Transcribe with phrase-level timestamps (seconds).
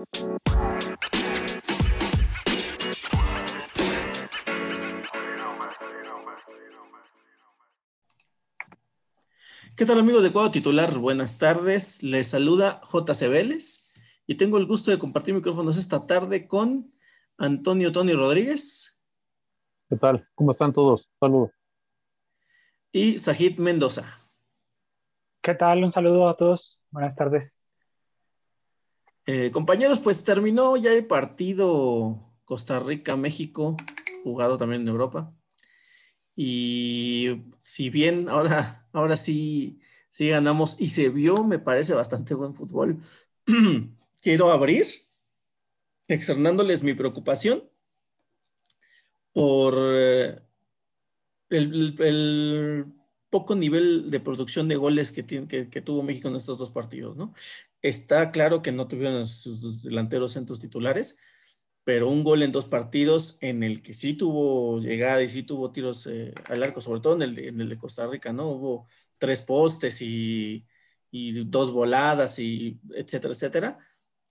[0.00, 0.06] ¿Qué
[9.84, 10.96] tal amigos de Cuadro Titular?
[10.96, 12.02] Buenas tardes.
[12.02, 13.28] Les saluda J.C.
[13.28, 13.92] Vélez
[14.26, 16.94] y tengo el gusto de compartir micrófonos esta tarde con
[17.36, 18.98] Antonio Tony Rodríguez.
[19.90, 20.26] ¿Qué tal?
[20.34, 21.10] ¿Cómo están todos?
[21.20, 21.50] Saludos.
[22.90, 24.18] Y Sajid Mendoza.
[25.42, 25.84] ¿Qué tal?
[25.84, 26.84] Un saludo a todos.
[26.90, 27.59] Buenas tardes.
[29.26, 33.76] Eh, compañeros, pues terminó ya el partido Costa Rica-México,
[34.24, 35.32] jugado también en Europa.
[36.34, 42.54] Y si bien ahora, ahora sí, sí ganamos y se vio, me parece bastante buen
[42.54, 42.98] fútbol,
[44.20, 44.86] quiero abrir
[46.08, 47.64] externándoles mi preocupación
[49.32, 50.40] por eh,
[51.50, 52.86] el,
[53.30, 57.16] poco nivel de producción de goles que, tiene, que, tuvo México en estos dos partidos,
[57.16, 57.32] ¿no?
[57.82, 61.16] Está claro que no tuvieron sus delanteros centros titulares,
[61.84, 65.72] pero un gol en dos partidos en el que sí tuvo llegada y sí tuvo
[65.72, 68.48] tiros eh, al arco, sobre todo en el, de, Costa Rica, ¿no?
[68.50, 68.86] Hubo
[69.18, 70.66] tres postes y,
[71.46, 73.78] dos voladas y etcétera, etcétera.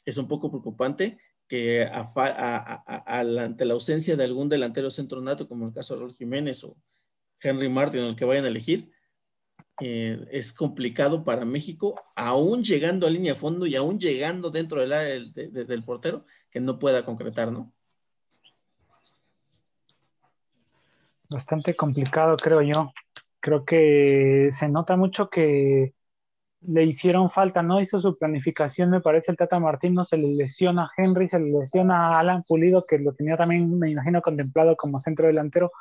[0.06, 1.88] Es un poco preocupante que
[3.06, 6.78] ante la ausencia de algún delantero centro nato, como el caso de Raúl Jiménez o
[7.42, 8.92] Henry Martin, el que vayan a elegir,
[9.82, 14.82] eh, es complicado para México, aún llegando a línea de fondo y aún llegando dentro
[14.82, 17.72] del, portero, que no pueda concretar, ¿no?
[21.30, 22.92] Bastante complicado, creo yo.
[23.40, 25.94] Creo que se nota mucho que
[26.62, 30.86] le hicieron falta, no hizo su planificación, me parece el Tata Martino, se le lesiona
[30.86, 34.76] a Henry, se le lesiona a Alan Pulido, que lo tenía también, me imagino, contemplado
[34.76, 35.72] como centro delantero,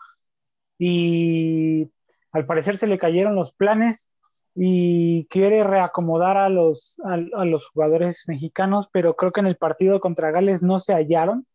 [0.78, 1.90] y
[2.32, 4.10] al parecer se le cayeron los planes
[4.54, 10.00] y quiere reacomodar a los, a, los jugadores mexicanos, pero creo que en el partido
[10.00, 11.46] contra Gales no se hallaron.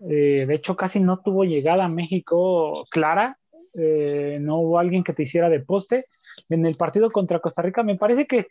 [0.00, 3.38] Eh, de hecho, casi no tuvo llegada a México clara,
[3.74, 6.06] eh, no hubo alguien que te hiciera de poste.
[6.50, 8.48] En el partido contra Costa Rica me parece que,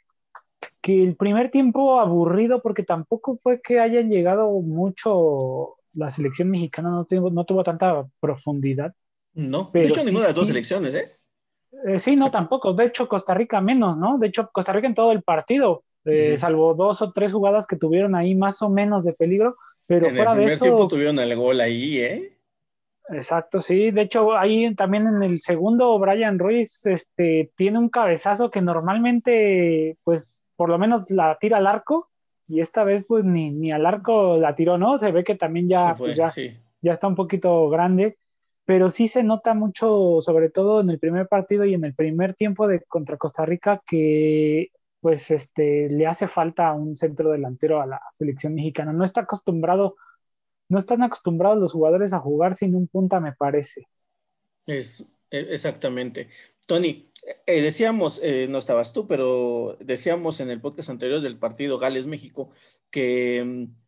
[0.81, 6.89] que el primer tiempo aburrido, porque tampoco fue que hayan llegado mucho, la selección mexicana
[6.89, 8.93] no, tuvo, no tuvo tanta profundidad.
[9.33, 11.20] No, de hecho ninguna de las dos selecciones, ¿eh?
[11.85, 12.73] Eh, sí, no, tampoco.
[12.73, 14.17] De hecho, Costa Rica menos, ¿no?
[14.17, 17.75] De hecho, Costa Rica en todo el partido, eh, salvo dos o tres jugadas que
[17.75, 19.55] tuvieron ahí más o menos de peligro,
[19.87, 20.45] pero fuera de eso.
[20.45, 22.37] En el primer tiempo tuvieron el gol ahí, ¿eh?
[23.09, 23.91] Exacto, sí.
[23.91, 29.97] De hecho, ahí también en el segundo, Brian Ruiz este, tiene un cabezazo que normalmente,
[30.03, 32.09] pues, por lo menos la tira al arco,
[32.47, 34.97] y esta vez, pues, ni, ni al arco la tiró, ¿no?
[34.97, 36.29] Se ve que también ya, pues, ya,
[36.81, 38.17] ya está un poquito grande
[38.71, 42.33] pero sí se nota mucho, sobre todo en el primer partido y en el primer
[42.35, 44.71] tiempo de contra Costa Rica, que
[45.01, 48.93] pues este, le hace falta un centro delantero a la selección mexicana.
[48.93, 49.97] No está acostumbrado,
[50.69, 53.89] no están acostumbrados los jugadores a jugar sin un punta, me parece.
[54.65, 56.29] Es e, exactamente.
[56.65, 57.11] Tony,
[57.45, 62.51] eh, decíamos, eh, no estabas tú, pero decíamos en el podcast anterior del partido Gales-México
[62.89, 63.80] que mm,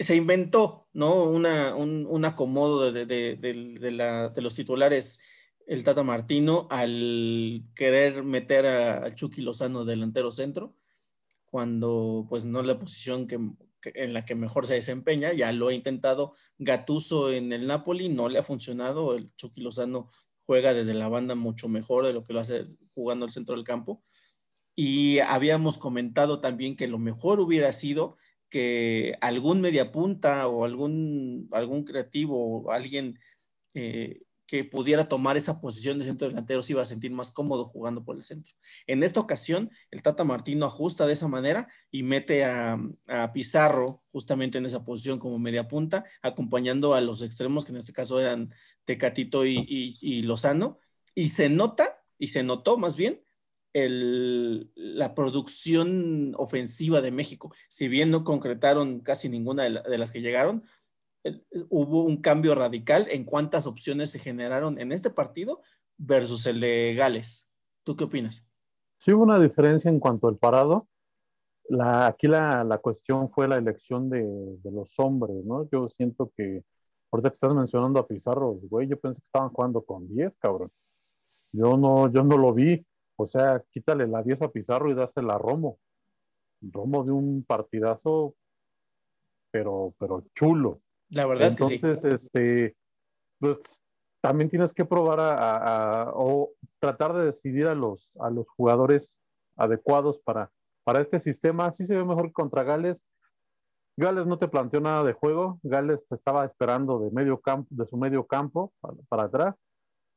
[0.00, 1.24] se inventó, ¿no?
[1.24, 5.20] Una, un, acomodo de, los titulares
[5.66, 10.74] el Tata Martino al querer meter a, Chucky Lozano delantero centro,
[11.44, 13.38] cuando pues no la posición que,
[13.84, 18.28] en la que mejor se desempeña, ya lo ha intentado Gatuso en el Napoli, no
[18.28, 20.10] le ha funcionado, el Chucky Lozano
[20.44, 23.64] juega desde la banda mucho mejor de lo que lo hace jugando al centro del
[23.64, 24.02] campo.
[24.74, 28.16] Y habíamos comentado también que lo mejor hubiera sido
[28.50, 33.18] que algún mediapunta o algún, algún creativo o alguien
[33.74, 37.64] eh, que pudiera tomar esa posición de centro delantero se iba a sentir más cómodo
[37.64, 38.52] jugando por el centro.
[38.88, 42.76] En esta ocasión, el Tata Martino ajusta de esa manera y mete a,
[43.32, 48.18] Pizarro justamente en esa posición como mediapunta, acompañando a los extremos, que en este caso
[48.18, 48.52] eran
[48.84, 50.80] Tecatito y Lozano,
[51.14, 53.22] y se nota, y se notó más bien,
[53.72, 57.52] la producción ofensiva de México.
[57.68, 60.62] Si bien no concretaron casi ninguna de, las que llegaron,
[61.68, 65.60] hubo un cambio radical en cuántas opciones se generaron en este partido
[65.98, 67.48] versus el de Gales.
[67.84, 68.48] ¿Tú qué opinas?
[68.98, 70.88] Sí hubo una diferencia en cuanto al parado.
[71.68, 75.68] La, aquí la, la, cuestión fue la elección de, de, los hombres, ¿no?
[75.70, 76.64] Yo siento que,
[77.12, 80.72] ahorita que estás mencionando a Pizarro, güey, yo pensé que estaban jugando con 10, cabrón.
[81.52, 82.84] Yo no, yo no lo vi.
[83.20, 85.78] O sea, quítale la 10 a Pizarro y dásela a Romo.
[86.60, 88.34] Romo de un partidazo,
[89.50, 90.80] pero, pero chulo.
[91.10, 91.74] La verdad es que sí.
[91.74, 92.76] Entonces, este,
[93.38, 93.58] pues
[94.20, 99.22] también tienes que probar a, o tratar de decidir a los, a los jugadores
[99.56, 100.50] adecuados para,
[100.84, 101.72] para este sistema.
[101.72, 103.02] Sí se ve mejor contra Gales,
[104.00, 107.84] Gales no te planteó nada de juego, Gales te estaba esperando de medio campo, de
[107.84, 108.72] su medio campo
[109.08, 109.56] para, atrás.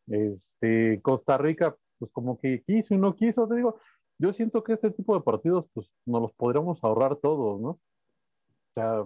[0.07, 3.79] Este, Costa Rica, pues como que quiso y no quiso, te digo,
[4.19, 7.69] yo siento que este tipo de partidos, pues nos los podríamos ahorrar todos, ¿no?
[7.69, 9.05] O sea,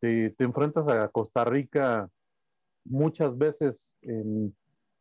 [0.00, 2.08] te, enfrentas a Costa Rica
[2.84, 4.54] muchas veces en,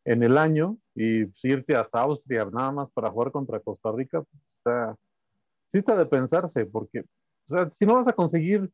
[0.06, 4.44] el año y pues, irte hasta Austria nada más para jugar contra Costa Rica, pues,
[4.48, 4.98] está,
[5.68, 8.72] sí está de pensarse, porque o sea, si no vas a conseguir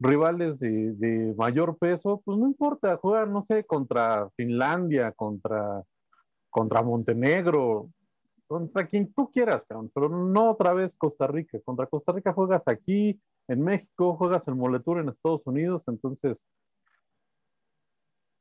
[0.00, 5.82] rivales de, mayor peso, pues no importa, jugar, no sé, contra Finlandia, contra,
[6.58, 7.88] contra Montenegro,
[8.48, 9.64] contra quien tú quieras,
[9.94, 11.60] pero no otra vez Costa Rica.
[11.64, 16.44] Contra Costa Rica juegas aquí, en México, juegas el Moletur en Estados Unidos, entonces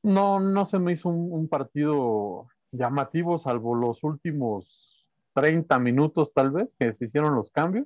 [0.01, 6.73] no, no se me hizo un, partido llamativo, salvo los últimos 30 minutos tal vez,
[6.79, 7.85] que se hicieron los cambios.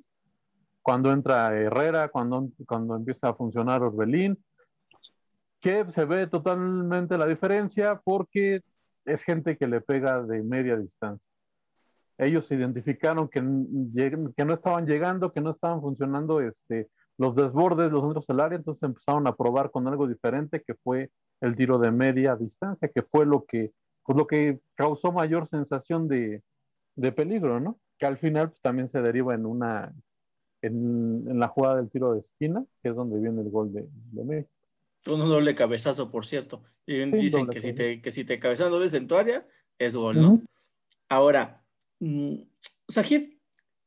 [0.82, 4.42] Cuando entra Herrera, cuando, cuando empieza a funcionar Orbelín,
[5.60, 8.62] que se ve totalmente la diferencia porque
[9.06, 11.30] es gente que le pega de media distancia.
[12.18, 18.28] Ellos identificaron que, no estaban llegando, que no estaban funcionando este, los desbordes, los centros
[18.28, 21.10] del área, entonces empezaron a probar con algo diferente que fue
[21.40, 23.72] el tiro de media distancia, que fue lo que,
[24.06, 26.44] pues lo que causó mayor sensación de,
[26.96, 27.80] de peligro, ¿no?
[27.98, 29.92] Que al final pues, también se deriva en una
[30.62, 34.52] en, la jugada del tiro de esquina, que es donde viene el gol de, México.
[35.08, 36.64] Un doble cabezazo, por cierto.
[36.86, 39.46] Y dicen que si, te, que si te cabezan dobles en tu área,
[39.78, 40.42] es gol, ¿no?
[41.10, 41.64] Ahora,
[42.00, 42.36] mm,
[42.88, 43.34] Sajid,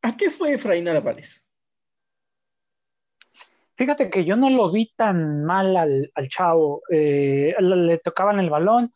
[0.03, 1.49] ¿a qué fue Efraín Álvarez?
[3.77, 6.83] Fíjate que yo no lo vi tan mal al, chavo.
[6.91, 8.93] Eh, le tocaban el balón,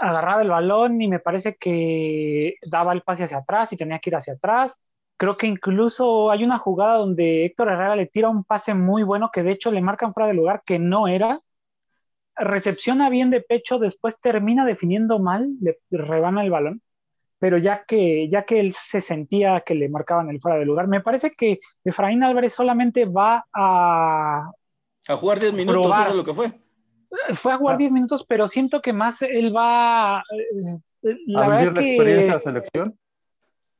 [0.00, 4.10] agarraba el balón y me parece que daba el pase hacia atrás y tenía que
[4.10, 4.80] ir hacia atrás.
[5.18, 9.30] Creo que incluso hay una jugada donde Héctor Herrera le tira un pase muy bueno
[9.32, 11.40] que de hecho le marcan fuera de lugar que no era.
[12.36, 16.82] Recepciona bien de pecho, después termina definiendo mal, le rebana el balón,
[17.40, 20.86] pero ya que, ya que él se sentía que le marcaban el fuera de lugar,
[20.86, 24.52] me parece que Efraín Álvarez solamente va a...
[25.08, 26.52] A jugar 10 minutos, eso es lo que fue.
[27.34, 27.94] Fue a jugar 10 ah.
[27.94, 30.22] minutos, pero siento que más él va...
[31.02, 31.94] Eh, la verdad es que...
[31.96, 32.98] experiencia de la selección?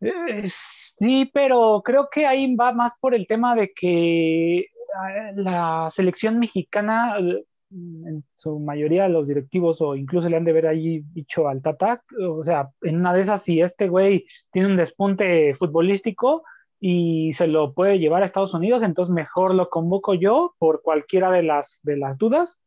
[0.01, 4.67] Eh, sí, pero creo que ahí va más por el tema de que
[4.97, 10.53] ah, la selección mexicana, eh, en su mayoría los directivos o incluso le han de
[10.53, 14.69] ver ahí dicho al Tata, o sea, en una de esas si este güey tiene
[14.69, 16.45] un despunte futbolístico
[16.81, 21.31] y se lo puede llevar a Estados Unidos, entonces mejor lo convoco yo por cualquiera
[21.31, 22.61] de las, de las dudas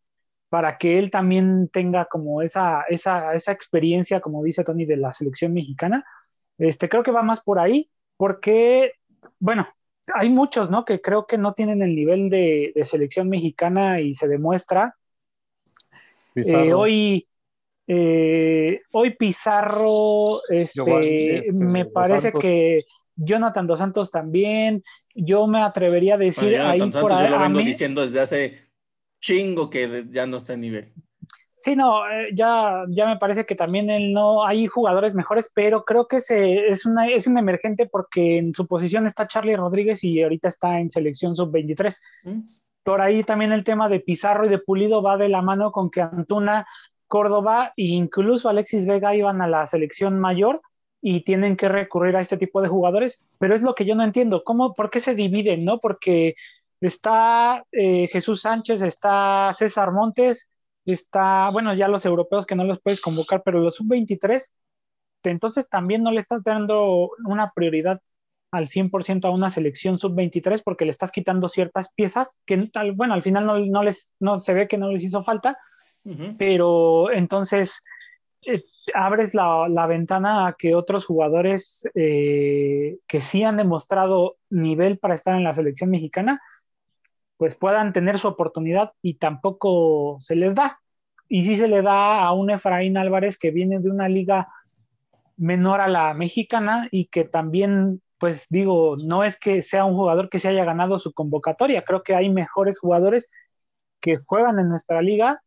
[0.50, 5.14] para que él también tenga como esa, esa, esa experiencia, como dice Tony, de la
[5.14, 6.04] selección mexicana
[6.62, 8.94] este, creo que va más por ahí, porque,
[9.40, 9.68] bueno,
[10.14, 10.86] hay muchos, ¿no?
[10.86, 14.96] Que creo que no tienen el nivel de, selección mexicana y se demuestra.
[16.36, 17.28] Eh, hoy,
[17.88, 22.86] eh, hoy Pizarro, este, este me parece que
[23.16, 24.84] Jonathan Dos Santos también.
[25.16, 27.26] Yo me atrevería a decir ahí por ahí.
[27.26, 28.72] Yo lo vengo diciendo desde hace
[29.20, 30.94] chingo que ya no está en nivel.
[31.62, 35.86] Sí, no, eh, ya, ya me parece que también él no, hay jugadores mejores, pero
[35.86, 40.04] creo que se, es, una, es un emergente porque en su posición está Charlie Rodríguez
[40.04, 41.96] y ahorita está en selección sub-23.
[42.24, 42.40] Mm.
[42.84, 45.92] Por ahí también el tema de Pizarro y de Pulido va de la mano con
[45.92, 46.66] que Antuna,
[47.06, 50.62] Córdoba e incluso Alexis Vega iban a la selección mayor
[51.00, 54.04] y tienen que recurrir a este tipo de jugadores, pero es lo que yo no
[54.04, 55.80] entiendo, ¿cómo, por qué se dividen, no?
[55.80, 56.34] Porque
[56.80, 60.50] está eh, Jesús Sánchez, está César Montes,
[60.86, 64.54] está, bueno, ya los europeos que no los puedes convocar, pero los sub-23,
[65.24, 68.02] entonces también no le estás dando una prioridad
[68.52, 73.24] al 100% a una selección sub-23 porque le estás quitando ciertas piezas que, bueno, al
[73.24, 75.58] final no, les, no se ve que no les hizo falta,
[76.38, 77.82] pero entonces
[78.46, 85.14] eh, abres la, ventana a que otros jugadores eh, que sí han demostrado nivel para
[85.14, 86.42] estar en la selección mexicana
[87.42, 90.80] pues puedan tener su oportunidad y tampoco se les da.
[91.28, 94.48] Y sí se le da a un Efraín Álvarez que viene de una liga
[95.38, 100.30] menor a la mexicana y que también, pues digo, no es que sea un jugador
[100.30, 103.34] que se haya ganado su convocatoria, creo que hay mejores jugadores
[104.02, 105.42] que juegan en nuestra liga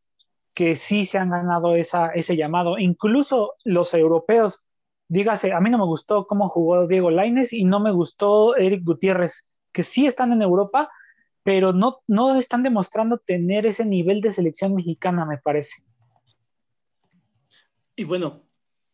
[0.52, 2.76] que sí se han ganado esa, ese llamado.
[2.76, 4.64] Incluso los europeos,
[5.06, 8.82] dígase, a mí no me gustó cómo jugó Diego Laines y no me gustó Eric
[8.82, 10.90] Gutiérrez, que sí están en Europa,
[11.44, 15.84] pero no, no están demostrando tener ese nivel de selección mexicana, me parece.
[17.94, 18.42] Y bueno,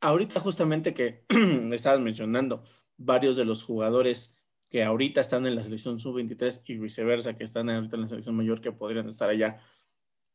[0.00, 1.24] ahorita justamente que
[1.72, 2.64] estabas mencionando
[2.98, 4.36] varios de los jugadores
[4.68, 8.36] que ahorita están en la selección sub-23 y viceversa, que están ahorita en la selección
[8.36, 9.60] mayor, que podrían estar allá,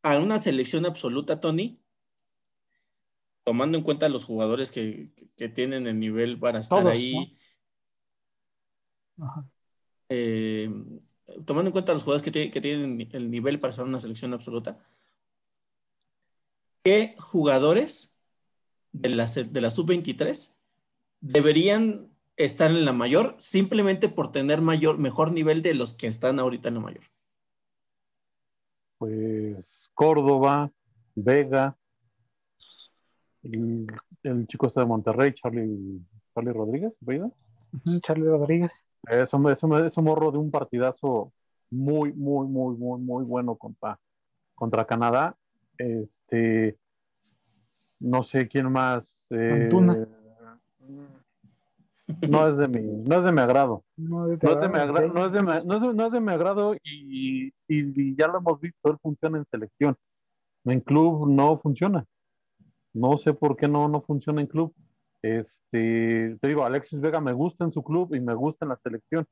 [0.01, 1.81] a una selección absoluta, Tony,
[3.43, 5.11] tomando en cuenta los jugadores que,
[5.53, 7.37] tienen el nivel para estar ahí.
[10.09, 10.69] Eh,
[11.45, 14.33] tomando en cuenta los jugadores que, que, tienen el nivel para estar en una selección
[14.33, 14.77] absoluta,
[16.83, 18.19] ¿qué jugadores
[18.91, 20.55] de la, de la sub-23
[21.21, 26.39] deberían estar en la mayor simplemente por tener mayor, mejor nivel de los que están
[26.39, 27.03] ahorita en la mayor?
[28.97, 30.71] Pues Córdoba,
[31.15, 31.77] Vega,
[33.43, 33.87] el,
[34.47, 36.01] chico está de Monterrey, Charlie,
[36.33, 37.31] Charlie Rodríguez, ¿verdad?
[38.01, 38.83] Charlie Rodríguez.
[39.09, 41.31] Es un, es, un, morro de un partidazo
[41.69, 43.99] muy, muy, muy, muy, muy bueno contra,
[44.55, 45.35] contra Canadá.
[45.77, 46.77] Este,
[47.99, 49.27] no sé quién más.
[49.29, 49.69] Eh,
[52.29, 53.83] no es de mi, no es de mi agrado.
[53.97, 55.41] No, es de mi agrado, no es de
[56.19, 59.95] mi, es agrado y, y, ya lo hemos visto, él funciona en selección.
[60.65, 62.05] En club no funciona.
[62.93, 64.73] No sé por qué no, no funciona en club.
[65.21, 68.77] Este, te digo, Alexis Vega me gusta en su club y me gusta en la
[68.77, 69.25] selección.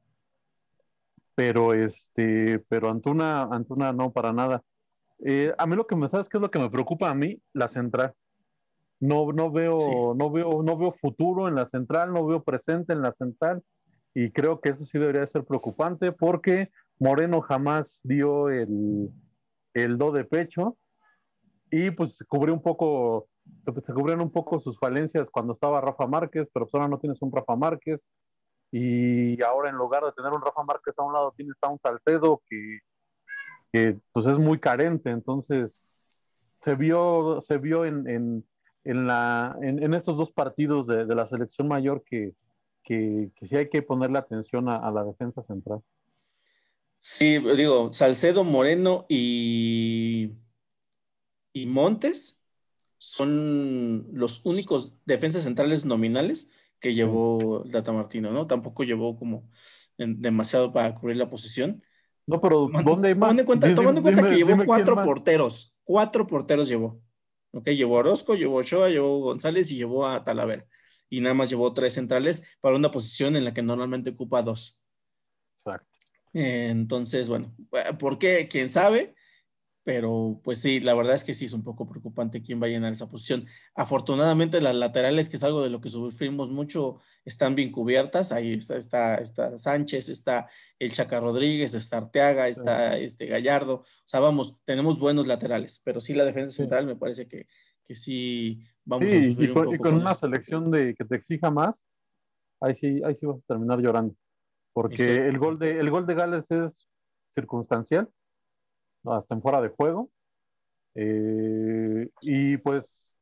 [1.36, 4.62] Pero este, pero Antuna, Antuna no para nada.
[5.26, 7.40] Eh, a mí lo que me sabes qué es lo que me preocupa a mí,
[7.54, 8.14] la central.
[9.00, 13.02] No, no veo, no veo, no veo futuro en la central, no veo presente en
[13.02, 13.62] la central,
[14.14, 19.10] y creo que eso sí debería ser preocupante porque Moreno jamás dio el,
[19.74, 20.78] el do de pecho
[21.72, 23.28] y pues cubrió un poco
[23.66, 27.22] se cubren un poco sus falencias cuando estaba Rafa Márquez, pero pues ahora no tienes
[27.22, 28.08] un Rafa Márquez.
[28.72, 31.80] Y ahora en lugar de tener un Rafa Márquez a un lado, tienes a un
[31.80, 32.80] Salcedo que,
[33.72, 35.12] que pues es muy carente.
[35.12, 35.94] Entonces,
[36.60, 38.46] se vio, se vio en, en,
[38.84, 42.34] en la, en, estos dos partidos de, la selección mayor que,
[42.84, 45.82] que, que, sí hay que ponerle atención a, a la defensa central.
[46.98, 50.32] Sí, digo, Salcedo, Moreno y,
[51.52, 52.43] y Montes
[53.04, 58.48] son los únicos defensas centrales nominales que llevó Data Martino, ¿no?
[58.48, 59.50] Tampoco llevó como
[59.98, 61.84] demasiado para cubrir la posición.
[62.26, 63.36] No, pero ¿dónde hay más?
[63.36, 67.02] Tomando en cuenta, que llevó cuatro porteros, cuatro porteros llevó.
[67.52, 67.72] ¿Ok?
[67.72, 70.66] Llevó a Orozco, llevó a Ochoa, llevó a González y llevó a Talavera.
[71.10, 74.80] Y nada más llevó tres centrales para una posición en la que normalmente ocupa dos.
[75.58, 76.00] Exacto.
[76.32, 77.54] entonces, bueno,
[78.00, 78.48] ¿por qué?
[78.50, 79.14] ¿Quién sabe?
[79.84, 82.70] Pero pues sí, la verdad es que sí es un poco preocupante quién va a
[82.70, 83.46] llenar esa posición.
[83.76, 88.32] Afortunadamente las laterales, que es algo de lo que sufrimos mucho, están bien cubiertas.
[88.32, 90.48] Ahí está, está, está Sánchez, está
[90.80, 93.76] el Chaca Rodríguez, está Arteaga, está este Gallardo.
[93.76, 97.48] O sea, vamos, tenemos buenos laterales, pero sí la defensa central me parece que,
[97.84, 99.76] que sí vamos a sufrir y con, un poco.
[99.76, 101.86] Y con, una selección de que te exija más,
[102.62, 104.16] ahí sí, ahí sí vas a terminar llorando.
[104.72, 106.88] Porque el gol, de, el gol de Gales es
[107.32, 108.10] circunstancial
[109.06, 110.10] hasta en fuera de juego.
[110.96, 113.16] Eh, y pues.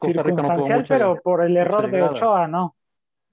[0.00, 2.76] Circunstancial, pero por el error de Ochoa, ¿no?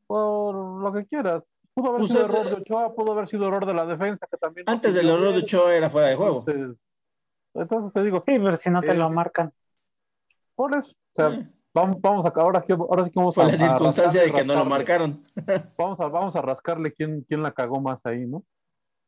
[0.07, 1.43] Por lo que quieras.
[1.75, 4.37] Pudo haber pues sido error de Ochoa, pudo haber sido error de la defensa, que
[4.37, 4.67] también.
[4.67, 6.43] Antes del error de Ochoa era fuera de juego.
[7.53, 8.23] Entonces, te digo.
[8.25, 9.53] Sí, pero si no te lo marcan.
[10.55, 10.91] Por eso.
[10.91, 14.31] O sea, vamos, vamos a ahora sí, ahora sí que vamos Fue la circunstancia de
[14.31, 15.23] que no lo marcaron.
[15.77, 18.43] vamos, a, vamos a rascarle quién, quién la cagó más ahí, ¿no?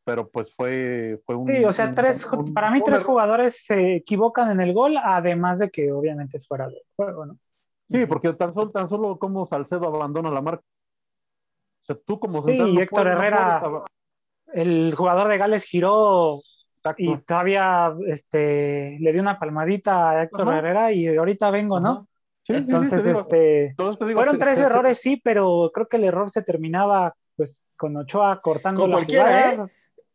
[0.08, 1.48] Pero pues fue, fue un...
[1.48, 5.70] Sí, o sea, tres, para mí tres jugadores se equivocan en el gol, además de
[5.70, 7.38] que obviamente es fuera de juego, ¿no?
[7.90, 10.64] Sí, porque tan solo, tan solo como Salcedo abandona la marca.
[10.64, 13.62] O sea, tú como Sí, y Héctor Herrera,
[14.54, 16.42] el jugador de Gales giró
[16.96, 22.08] y todavía este, le dio una palmadita a Héctor Herrera y ahorita vengo, ¿no?
[22.44, 23.76] Sí, Entonces, sí, este,
[24.14, 28.82] fueron tres errores, sí, pero creo que el error se terminaba pues con Ochoa cortando
[28.82, 29.68] con la cualquiera, ¿eh?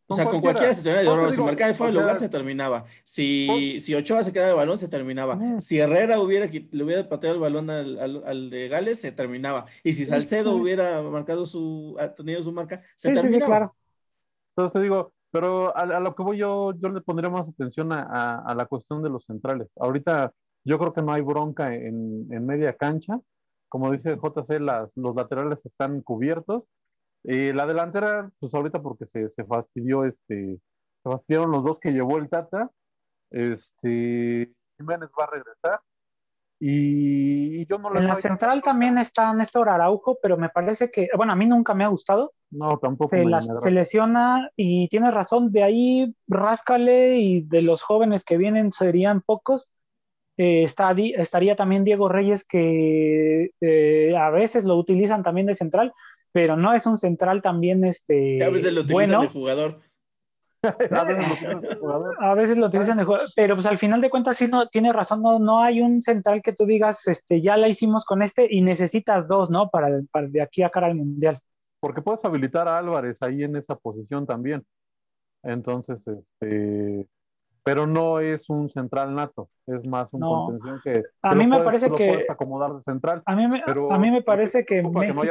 [0.06, 2.84] O sea, con cualquiera se terminaba de Si marcaba fuera del lugar, se terminaba.
[3.04, 5.38] Si, si Ochoa se quedaba el balón, se terminaba.
[5.60, 9.66] Si Herrera hubiera, le hubiera pateado el balón al, al, de Gales, se terminaba.
[9.82, 13.40] Y si Salcedo hubiera marcado su, tenido su marca, se terminaba.
[13.40, 13.76] Sí, claro.
[14.50, 18.40] Entonces te digo, pero a, lo que voy yo, yo le pondría más atención a,
[18.40, 19.68] a, la cuestión de los centrales.
[19.76, 20.32] Ahorita
[20.64, 23.18] yo creo que no hay bronca en, en media cancha.
[23.68, 26.64] Como dice JC, las, los laterales están cubiertos
[27.24, 30.58] eh, la delantera, pues ahorita porque se, se, fastidió, este,
[31.02, 32.70] se fastidiaron los dos que llevó el Tata.
[33.30, 35.80] Este, Jiménez va a regresar.
[36.64, 41.32] Y, yo no En la central también está Néstor Araujo, pero me parece que, bueno,
[41.32, 42.34] a mí nunca me ha gustado.
[42.50, 43.16] No, tampoco.
[43.16, 43.24] Se,
[43.60, 49.22] se lesiona y tienes razón, de ahí ráscale y de los jóvenes que vienen serían
[49.22, 49.68] pocos.
[50.36, 55.92] Eh, está, estaría también Diego Reyes, que eh, a veces lo utilizan también de central,
[56.32, 59.80] pero no es un central también este a veces lo utilizan el jugador.
[60.62, 62.16] a veces lo utilizan el jugador.
[62.20, 64.92] A veces lo utilizan el jugador, pero pues al final de cuentas sí no tiene
[64.92, 68.46] razón, no, no hay un central que tú digas, este, ya la hicimos con este
[68.50, 69.70] y necesitas dos, ¿no?
[69.70, 71.38] Para, para de aquí a cara al mundial.
[71.80, 74.64] Porque puedes habilitar a Álvarez ahí en esa posición también.
[75.42, 77.08] Entonces, este,
[77.64, 81.90] pero no es un central nato, es más una contención que, a mí me parece
[81.90, 83.22] que puedes acomodar de central.
[83.26, 85.22] A mí me, a mí me parece que, México,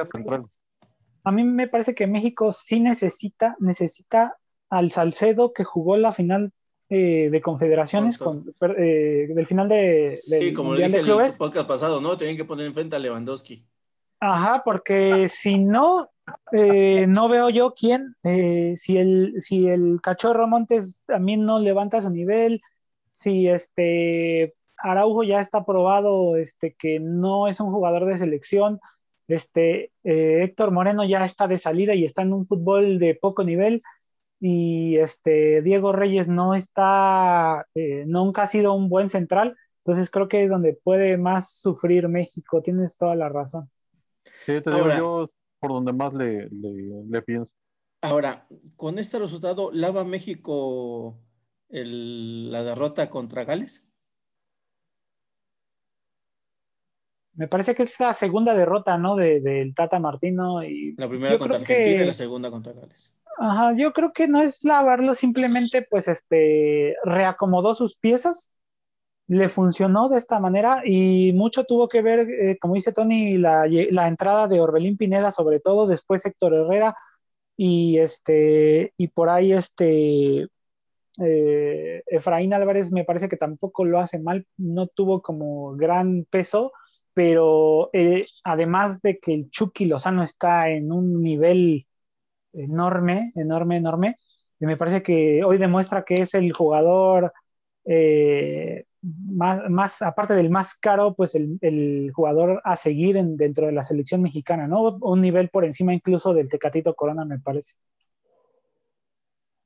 [1.24, 4.38] A mí me parece que México sí necesita necesita
[4.70, 6.52] al Salcedo que jugó la final
[6.90, 11.68] eh, de confederaciones con, eh, del final de sí, como le dije en el podcast
[11.68, 12.18] pasado, ¿no?
[12.18, 13.66] Tienen que poner enfrente a Lewandowski.
[14.20, 16.12] Ajá, porque si no,
[16.52, 22.02] eh, no veo yo quién, eh, si, el, si el cachorro Montes también no levanta
[22.02, 22.62] su nivel,
[23.12, 28.80] si este Araujo ya está probado este, que no es un jugador de selección,
[29.34, 33.44] este, eh, Héctor Moreno ya está de salida y está en un fútbol de poco
[33.44, 33.82] nivel,
[34.40, 37.68] y este, Diego Reyes no está,
[38.06, 42.62] nunca ha sido un buen central, entonces creo que es donde puede más sufrir México,
[42.62, 43.70] tienes toda la razón.
[44.46, 47.54] Sí, te digo, yo por donde más le, le, pienso.
[48.02, 51.20] Ahora, con este resultado, ¿lava México
[51.70, 53.91] la derrota contra Gales?
[57.34, 59.16] Me parece que es la segunda derrota, ¿no?
[59.16, 60.64] Del de, Tata Martino.
[60.64, 63.14] Y la primera contra Argentina y la segunda contra Gales.
[63.38, 68.52] Ajá, yo creo que no es lavarlo, simplemente pues este reacomodó sus piezas
[69.32, 73.66] le funcionó de esta manera y mucho tuvo que ver, eh, como dice Tony, la,
[74.06, 76.98] entrada de Orbelín Pineda, sobre todo, después Héctor Herrera
[77.56, 80.50] y, este, y por ahí este,
[81.24, 86.74] eh, Efraín Álvarez me parece que tampoco lo hace mal, no tuvo como gran peso,
[87.14, 91.88] pero eh, además de que el Chucky Lozano está en un nivel
[92.54, 94.18] enorme, enorme, enorme,
[94.60, 97.34] me parece que hoy demuestra que es el jugador
[99.02, 104.22] más, más, aparte del más caro, pues el, jugador a seguir dentro de la selección
[104.22, 104.98] mexicana, ¿no?
[105.02, 107.76] Un nivel por encima incluso del Tecatito Corona, me parece.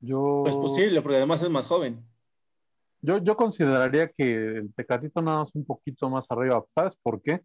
[0.00, 0.40] Yo...
[0.44, 2.02] Pues posible, porque además es más joven.
[3.06, 6.64] Yo, yo consideraría que el Tecatito nada más un poquito más arriba.
[6.74, 7.42] ¿Sabes por qué?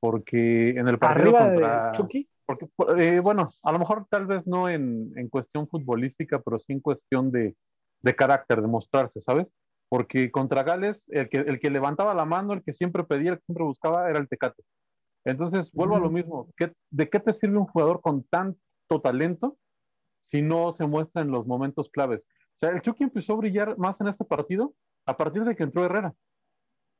[0.00, 1.86] Porque en el partido ¿Arriba contra...
[1.86, 2.28] De Chucky?
[2.44, 2.68] Porque,
[2.98, 6.80] eh, bueno, a lo mejor tal vez no en, en, cuestión futbolística, pero sí en
[6.80, 7.56] cuestión de,
[8.00, 9.46] de carácter, de mostrarse, ¿sabes?
[9.88, 13.38] porque contra Gales, el que, el que levantaba la mano, el que siempre pedía, el
[13.38, 14.62] que siempre buscaba, era el Tecate.
[15.24, 16.48] Entonces, vuelvo a lo mismo.
[16.90, 19.58] ¿De qué te sirve un jugador con tanto talento
[20.20, 22.20] si no se muestra en los momentos claves?
[22.20, 24.74] O sea, el Chucky empezó a brillar más en este partido
[25.08, 26.14] a partir de que entró Herrera.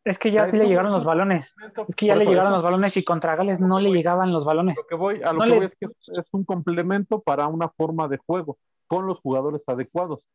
[0.05, 1.55] Es que ya le llegaron los balones.
[1.87, 4.77] Es que ya le llegaron los balones y contra Gales no le llegaban los balones.
[4.77, 8.09] Lo que voy, a lo que voy es que es un complemento para una forma
[8.09, 10.27] de juego con los jugadores adecuados.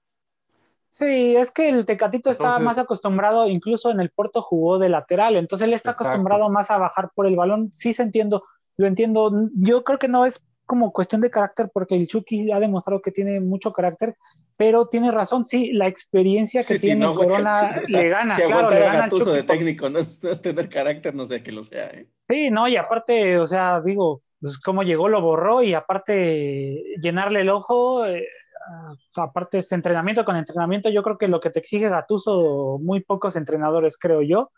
[0.91, 5.37] Sí, es que el Tecatito está más acostumbrado, incluso en el Porto jugó de lateral,
[5.37, 7.71] entonces él está acostumbrado más a bajar por el balón.
[7.71, 8.43] Sí, se entiendo,
[8.77, 9.49] lo entiendo.
[9.55, 13.11] Yo creo que no es como cuestión de carácter, porque el Chucky ha demostrado que
[13.11, 14.15] tiene mucho carácter,
[14.57, 18.35] pero tiene razón, sí, la experiencia que tiene Corona le gana.
[18.35, 21.87] Si claro, le gana de técnico, no es, tener carácter, no sé que lo sea.
[21.87, 22.07] ¿eh?
[22.29, 27.41] Sí, no, y aparte, o sea, digo, pues cómo llegó, lo borró, y aparte llenarle
[27.41, 28.05] el ojo.
[28.05, 28.25] Eh,
[28.65, 33.01] Ah, aparte este entrenamiento con entrenamiento, yo creo que lo que te exige Gatuso, muy
[33.01, 34.51] pocos entrenadores, creo yo.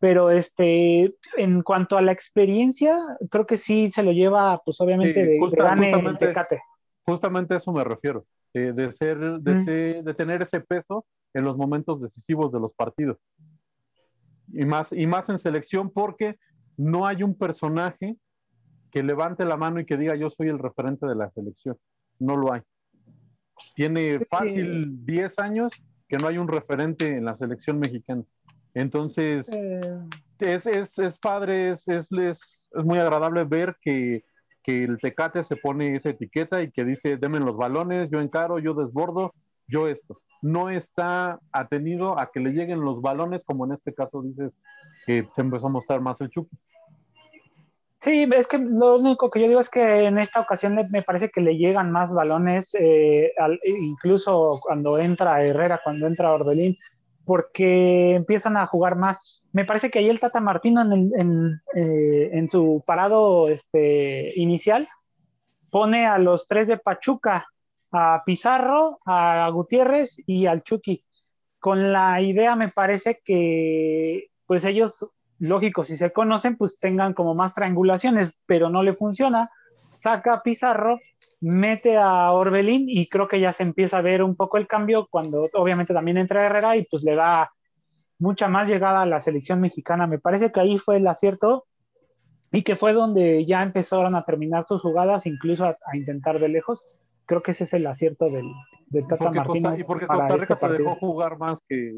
[0.00, 2.96] Pero este, en cuanto a la experiencia,
[3.30, 6.58] creo que sí se lo lleva, pues obviamente, de grande el Tecate.
[7.02, 11.56] Justamente a eso me refiero, eh, de, ser, de, de tener ese peso en los
[11.56, 13.18] momentos decisivos de los partidos.
[14.52, 16.38] Y más, y más en selección porque
[16.76, 18.16] no hay un personaje
[18.90, 21.76] que levante la mano y que diga yo soy el referente de la selección.
[22.18, 22.62] No lo hay.
[23.74, 25.72] Tiene fácil 10 años
[26.08, 28.22] que no hay un referente en la selección mexicana.
[28.74, 29.50] Entonces,
[30.38, 34.22] es, es, es, padre, es, es, es, muy agradable ver que,
[34.62, 38.58] que, el Tecate se pone esa etiqueta y que dice, denme los balones, yo encaro,
[38.58, 39.34] yo desbordo,
[39.66, 40.20] yo esto.
[40.40, 44.60] No está atenido a que le lleguen los balones, como en este caso dices
[45.06, 46.56] que se empezó a mostrar más el Chucky.
[48.00, 51.30] Sí, es que lo único que yo digo es que en esta ocasión me parece
[51.30, 53.32] que le llegan más balones, eh,
[53.64, 56.76] incluso cuando entra Herrera, cuando entra Orbelín,
[57.28, 59.42] porque empiezan a jugar más.
[59.52, 64.88] Me parece que ahí el Tata Martino en, eh, en, su parado este, inicial
[65.70, 67.46] pone a los tres de Pachuca,
[67.92, 71.02] a Pizarro, a Gutiérrez y al Chucky.
[71.58, 77.34] Con la idea me parece que pues ellos lógico, si se conocen, pues tengan como
[77.34, 79.50] más triangulaciones, pero no le funciona.
[79.96, 80.98] saca a Pizarro,
[81.40, 85.06] mete a Orbelín y creo que ya se empieza a ver un poco el cambio
[85.10, 87.48] cuando obviamente también entra Herrera y pues le da
[88.18, 90.06] mucha más llegada a la selección mexicana.
[90.06, 91.66] Me parece que ahí fue el acierto
[92.50, 96.98] y que fue donde ya empezaron a terminar sus jugadas, incluso a, intentar de lejos.
[97.26, 99.78] Creo que ese es el acierto del, Tata Martínez.
[99.78, 101.92] y porque Costa Rica este dejó jugar más que,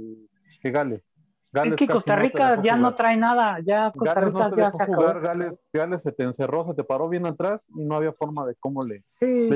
[0.60, 1.02] que Gales.
[1.52, 5.20] Es que Costa Rica ya no trae nada, ya Costa Rica ya se acabó.
[5.20, 8.54] Gales, Gales, se te encerró, se te paró bien atrás y no había forma de
[8.56, 9.48] cómo le, sí,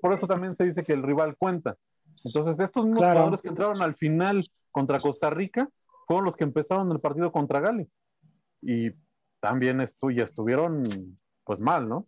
[0.00, 1.76] Por eso también se dice que el rival cuenta.
[2.24, 5.68] Entonces, estos mismos jugadores que entraron al final contra Costa Rica
[6.06, 7.88] fueron los que empezaron el partido contra Gales.
[8.60, 8.90] Y
[9.40, 10.84] también estuvieron
[11.44, 12.06] pues mal, ¿no?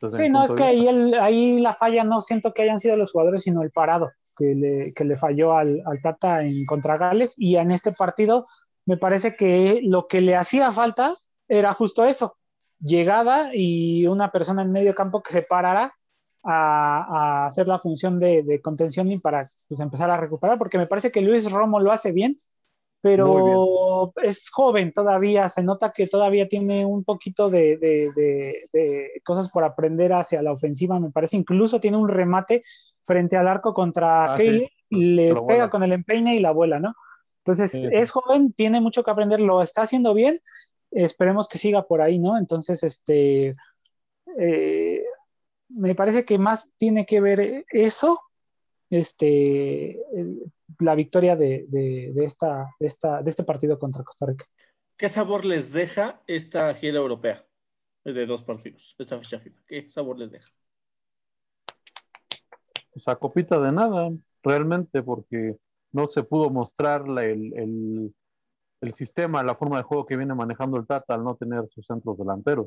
[0.00, 3.42] sí, no, es que ahí, ahí, la falla no siento que hayan sido los jugadores,
[3.42, 7.34] sino el parado que le, que le falló al, al, Tata en contra Gales.
[7.38, 8.44] Y en este partido
[8.86, 11.16] me parece que lo que le hacía falta
[11.48, 12.36] era justo eso,
[12.80, 15.94] llegada y una persona en medio campo que se parara
[16.42, 20.78] a, a hacer la función de, de, contención y para pues, empezar a recuperar, porque
[20.78, 22.36] me parece que Luis Romo lo hace bien,
[23.04, 28.62] pero es joven todavía, se nota que todavía tiene un poquito de,
[29.22, 32.62] cosas por aprender hacia la ofensiva, me parece, incluso tiene un remate
[33.02, 34.38] frente al arco contra ah,
[34.88, 36.94] le pega con el empeine y la vuela, ¿no?
[37.46, 40.40] Entonces, es joven, tiene mucho que aprender, lo está haciendo bien,
[40.90, 42.38] esperemos que siga por ahí, ¿no?
[42.38, 43.52] Entonces, este,
[44.38, 45.04] eh,
[45.68, 48.18] me parece que más tiene que ver eso,
[48.88, 50.00] este,
[50.78, 51.66] la victoria de,
[52.16, 54.46] esta, esta, de este partido contra Costa Rica.
[54.96, 57.44] ¿Qué sabor les deja esta gira europea
[58.04, 59.60] de dos partidos, esta fecha FIFA?
[59.66, 60.48] ¿Qué sabor les deja?
[62.90, 64.10] Pues a copita de nada,
[64.42, 65.58] realmente, porque
[65.94, 68.12] no se pudo mostrar el,
[68.80, 71.86] el, sistema, la forma de juego que viene manejando el Tata al no tener sus
[71.86, 72.66] centros delanteros.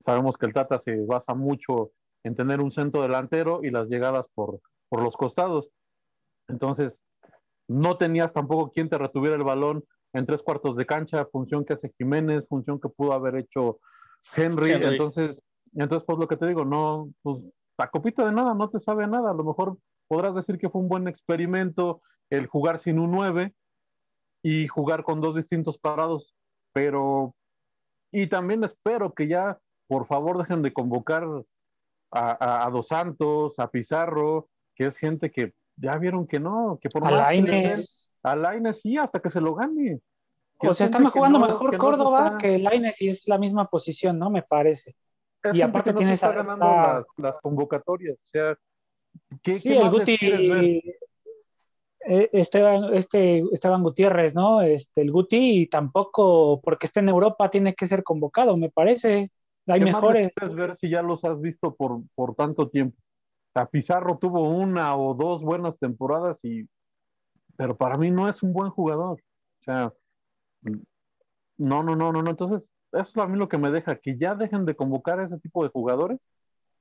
[0.00, 1.90] Sabemos que el Tata se basa mucho
[2.22, 5.70] en tener un centro delantero y las llegadas por, por los costados.
[6.48, 7.04] Entonces,
[7.68, 11.74] no tenías tampoco quien te retuviera el balón en tres cuartos de cancha, función que
[11.74, 13.80] hace Jiménez, función que pudo haber hecho
[14.36, 14.70] Henry.
[14.70, 15.42] Entonces,
[15.74, 17.42] entonces, pues lo que te digo, no, pues
[17.78, 19.32] a copita de nada, no te sabe nada.
[19.32, 19.76] A lo mejor
[20.12, 23.54] podrás decir que fue un buen experimento el jugar sin un 9
[24.42, 26.34] y jugar con dos distintos parados,
[26.74, 27.34] pero,
[28.10, 31.26] y también espero que ya, por favor, dejen de convocar
[32.10, 36.90] a, a Dos Santos, a Pizarro, que es gente que ya vieron que no, que
[36.90, 38.12] por a Laines.
[38.22, 39.98] A Laines sí, hasta que se lo gane.
[40.58, 44.28] O sea, está jugando mejor Córdoba que Laines y es la misma posición, ¿no?
[44.28, 44.94] Me parece.
[45.54, 48.18] y aparte tiene esa ganando las, las, convocatorias.
[48.18, 48.58] O sea,
[49.42, 50.16] ¿qué, sí, el Guti,
[52.04, 54.62] eh, Esteban, este, Esteban Gutiérrez, ¿no?
[54.62, 59.30] Este, el Guti tampoco, porque está en Europa, tiene que ser convocado, me parece.
[59.66, 60.32] Hay mejores.
[60.54, 62.96] Ver si ya los has visto por, por tanto tiempo.
[63.54, 66.66] A Pizarro tuvo una o dos buenas temporadas y
[67.56, 69.20] pero para mí no es un buen jugador.
[69.60, 69.92] O sea,
[70.62, 72.30] no, no, no, no, no.
[72.30, 75.24] Entonces, eso es a mí lo que me deja, que ya dejen de convocar a
[75.24, 76.18] ese tipo de jugadores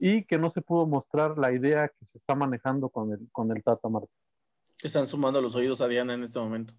[0.04, 3.52] y que no se pudo mostrar la idea que se está manejando con el, con
[3.56, 4.10] el Tata Martín.
[4.82, 6.74] Están sumando los oídos a Diana en este momento.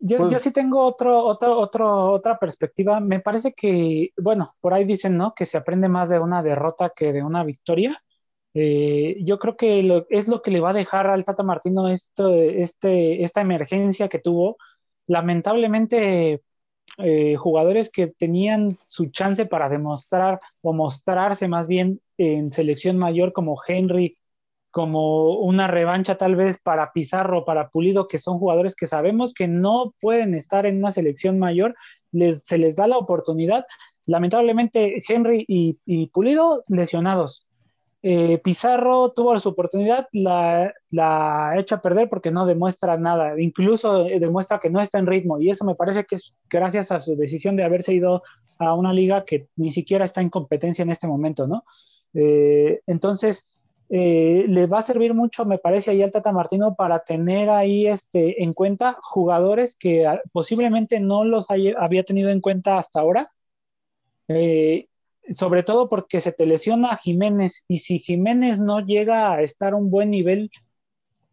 [0.00, 2.98] Yo, yo pues sí tengo otro, otro, otro, otra perspectiva.
[2.98, 5.32] Me parece que, bueno, por ahí dicen, ¿no?
[5.32, 8.02] Que se aprende más de una derrota que de una victoria.
[8.52, 12.34] Eh, yo creo que es lo que le va a dejar al Tata Martino esto,
[12.34, 14.56] este, esta emergencia que tuvo.
[15.06, 16.42] Lamentablemente,
[16.98, 23.32] eh, jugadores que tenían su chance para demostrar o mostrarse más bien en selección mayor
[23.32, 24.16] como Henry,
[24.70, 29.48] como una revancha tal vez para Pizarro, para Pulido, que son jugadores que sabemos que
[29.48, 31.74] no pueden estar en una selección mayor,
[32.12, 33.64] les, se les da la oportunidad.
[34.06, 37.49] Lamentablemente, Henry y Pulido lesionados.
[38.02, 44.06] Eh, Pizarro tuvo su oportunidad, la, la echa a perder porque no demuestra nada, incluso
[44.06, 47.00] eh, demuestra que no está en ritmo y eso me parece que es gracias a
[47.00, 48.22] su decisión de haberse ido
[48.58, 51.64] a una liga que ni siquiera está en competencia en este momento, ¿no?
[52.14, 53.46] Eh, entonces,
[53.90, 58.42] le va a servir mucho, me parece, ahí al Tata Martino para tener ahí este,
[58.42, 63.32] en cuenta jugadores que ah, posiblemente no los había tenido en cuenta hasta ahora.
[65.30, 69.72] Sobre todo porque se te lesiona a Jiménez y si Jiménez no llega a estar
[69.72, 70.50] a un buen nivel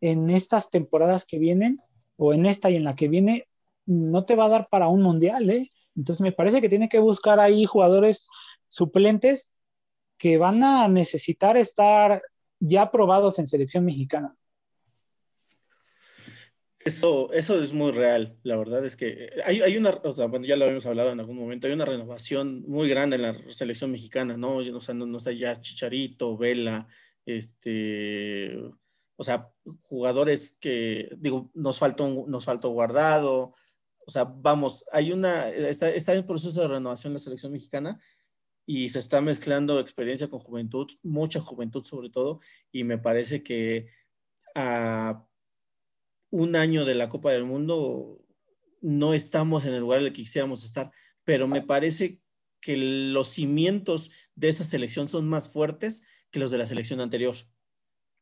[0.01, 1.81] en estas temporadas que vienen
[2.15, 3.47] o en esta y en la que viene,
[3.85, 5.71] no te va a dar para un mundial, ¿eh?
[5.95, 8.27] Entonces me parece que tiene que buscar ahí jugadores
[8.67, 9.51] suplentes
[10.17, 12.21] que van a necesitar estar
[12.59, 14.35] ya probados en selección mexicana.
[16.87, 18.37] Eso, eso es muy real.
[18.43, 21.19] La verdad es que hay, hay una, o sea, bueno, ya lo habíamos hablado en
[21.19, 24.57] algún momento, hay una renovación muy grande en la selección mexicana, ¿no?
[24.57, 26.87] O sea, no, no está ya Chicharito, Vela,
[27.25, 28.57] este,
[29.17, 29.49] o sea,
[29.81, 33.53] jugadores que, digo, nos faltó, nos faltó guardado,
[34.05, 37.99] o sea, vamos, hay una, está, está en proceso de renovación la selección mexicana
[38.65, 42.39] y se está mezclando experiencia con juventud, mucha juventud sobre todo,
[42.71, 43.89] y me parece que
[44.55, 45.26] a
[46.29, 48.19] un año de la Copa del Mundo
[48.81, 50.91] no estamos en el lugar en el que quisiéramos estar,
[51.23, 52.19] pero me parece
[52.61, 57.35] que los cimientos de esta selección son más fuertes que los de la selección anterior.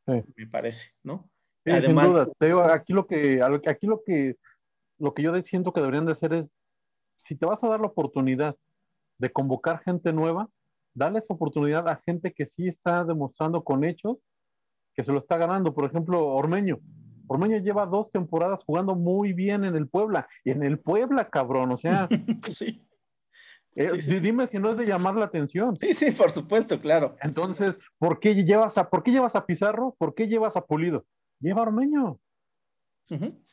[0.06, 1.30] Me parece, ¿no?
[1.66, 2.28] Además,
[2.72, 4.36] aquí lo que, aquí lo que,
[5.00, 6.52] lo que yo siento que deberían de hacer es,
[7.18, 8.56] si te vas a dar la oportunidad
[9.18, 10.48] de convocar gente nueva,
[10.94, 14.18] darles oportunidad a gente que sí está demostrando con hechos
[14.94, 15.74] que se lo está ganando.
[15.74, 16.80] Por ejemplo, Ormeño.
[17.28, 20.28] Ormeño lleva dos temporadas jugando muy bien en el Puebla.
[20.44, 22.08] Y en el Puebla, cabrón, o sea.
[23.78, 24.22] Eh, sí.
[24.22, 25.78] Dime si no es de llamar la atención.
[25.82, 27.18] Sí, sí, por supuesto, claro.
[27.22, 29.94] Entonces, ¿por qué llevas a, ¿por qué llevas a Pizarro?
[29.98, 31.06] ¿Por qué llevas a Pulido?
[31.42, 32.18] Lleva a Ormeño.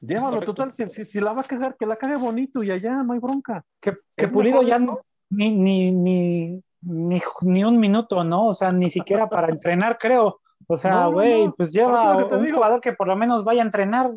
[0.01, 3.19] Llévalo, total, si, la va a cagar, que la cague bonito y allá no hay
[3.19, 3.65] bronca.
[3.81, 8.47] Que, Pulido ya no, ni, ni, ni, ni, un minuto, ¿no?
[8.47, 10.41] O sea, ni siquiera para entrenar, creo.
[10.67, 14.13] O sea, güey, pues lleva un jugador que por lo menos vaya a entrenar.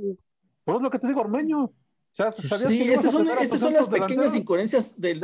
[0.63, 1.71] Pues es lo que te digo, Ormeño.
[2.11, 5.21] sí, esas son, esas son las pequeñas incoherencias del,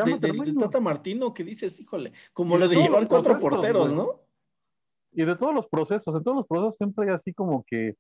[0.60, 4.22] Tata Martino que dices, híjole, como lo de llevar cuatro porteros, ¿no?
[5.14, 7.96] Y de todos los procesos, en todos los procesos siempre hay así como que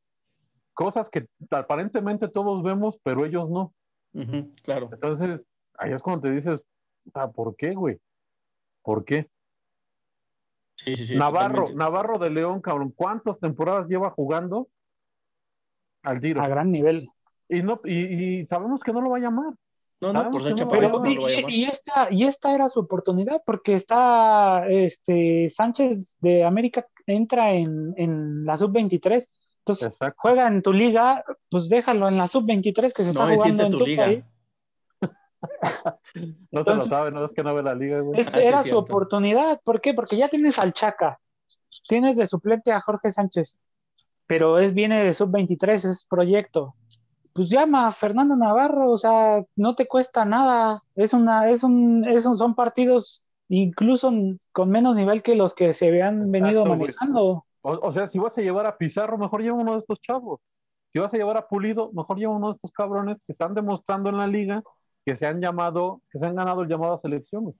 [0.73, 3.73] cosas que aparentemente todos vemos, pero ellos no.
[4.63, 4.89] claro.
[4.93, 5.41] Entonces,
[5.77, 6.61] ahí es cuando te dices,
[7.13, 7.99] ah, ¿por qué, güey?
[8.81, 9.29] ¿Por qué?
[11.15, 14.67] Navarro, Navarro de León, cabrón, ¿cuántas temporadas lleva jugando
[16.03, 16.41] al tiro?
[16.41, 17.09] A gran nivel.
[17.47, 19.53] Y, no, y, sabemos que no lo va a llamar.
[19.99, 20.55] No, no, por ser
[21.47, 27.93] y, esta, y esta era su oportunidad, porque está este Sánchez de América entra en,
[27.97, 29.27] en la sub-23.
[29.59, 33.69] Entonces, juega en tu liga, pues déjalo en la sub-23 que se está jugando en
[33.69, 34.05] tu, liga.
[34.05, 34.23] País.
[36.51, 37.99] no se lo sabe, no es que no ve la liga.
[37.99, 39.59] Ah, era su oportunidad.
[39.63, 39.93] ¿Por qué?
[39.93, 41.19] Porque ya tienes al Chaca,
[41.87, 43.57] tienes de suplente a Jorge Sánchez,
[44.27, 46.75] pero es viene de sub-23, es proyecto.
[47.33, 50.83] Pues llama a Fernando Navarro, o sea, no te cuesta nada.
[50.95, 54.11] Es una, es un, son partidos incluso
[54.51, 57.45] con menos nivel que los que se habían venido manejando.
[57.61, 60.39] O, sea, si vas a llevar a Pizarro, mejor lleva uno de estos chavos.
[60.91, 64.09] Si vas a llevar a Pulido, mejor lleva uno de estos cabrones que están demostrando
[64.09, 64.63] en la liga
[65.05, 67.55] que se han llamado, que se han ganado el llamado a selección.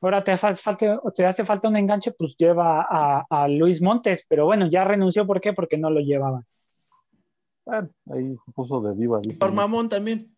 [0.00, 2.86] Ahora te, falta, te hace falta un enganche, pues lleva
[3.30, 5.52] a, Luis Montes, pero bueno, ya renunció, ¿por qué?
[5.52, 6.44] Porque no lo llevaban.
[7.64, 9.20] Bueno, ahí se puso de viva.
[9.38, 10.36] Por mamón también.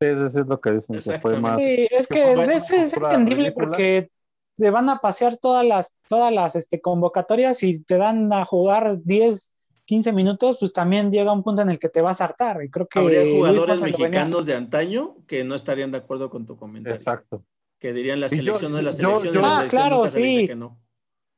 [0.00, 0.98] Sí, eso es lo que dicen.
[0.98, 4.10] Que fue más, sí, es que, es entendible porque
[4.56, 9.00] te van a pasear todas las, todas las este, convocatorias y te dan a jugar
[9.04, 9.54] 10,
[9.88, 12.62] 15 minutos, pues también llega un punto en el que te vas a hartar.
[12.62, 16.58] Y creo que Habría jugadores mexicanos de antaño que no estarían de acuerdo con tu
[16.58, 16.94] comentario.
[16.94, 17.42] Exacto.
[17.78, 19.32] Que dirían la selección de la selección.
[19.32, 20.46] Yo, ah, claro, sí.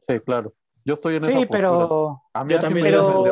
[0.08, 0.52] Sí, claro.
[0.84, 3.24] Yo estoy en sí, esa pero, yo también pero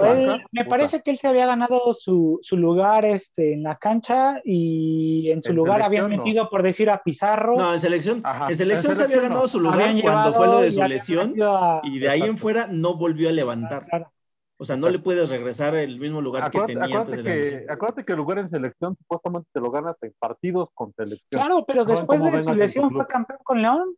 [0.52, 5.30] me parece que él se había ganado su, su, lugar este, en la cancha y
[5.30, 7.56] en su lugar habían metido, por decir, a Pizarro.
[7.56, 10.84] No, en selección, en selección, se había ganado su lugar cuando fue lo de su
[10.84, 11.34] lesión
[11.82, 13.86] y de ahí en fuera no volvió a levantar.
[13.86, 14.12] Claro.
[14.60, 17.66] O sea, no le puedes regresar el mismo lugar que tenía antes de la que,
[17.72, 21.28] Acuérdate que el lugar en selección supuestamente te lo ganas en partidos con selección.
[21.30, 23.94] Claro, pero después de su lesión fue campeón con León.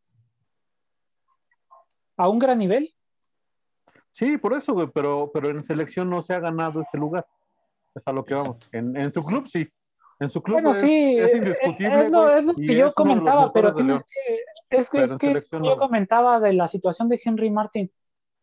[2.18, 2.94] A un gran nivel.
[4.12, 7.26] Sí, por eso, güey, pero, pero en selección no se ha ganado ese lugar.
[7.94, 8.68] Es a lo que vamos.
[8.72, 9.66] En, en, su club sí.
[10.18, 12.02] En su club bueno, sí, es, indiscutible.
[12.02, 14.76] Es lo, es lo que yo comentaba, pero tienes que.
[14.76, 17.90] Es que, es que yo comentaba de la situación de Henry Martin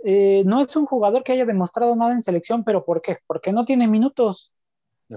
[0.04, 3.20] eh, no es un jugador que haya demostrado nada en selección, pero ¿por qué?
[3.26, 4.54] Porque no tiene minutos.